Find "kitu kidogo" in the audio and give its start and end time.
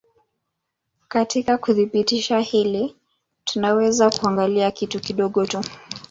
4.71-5.45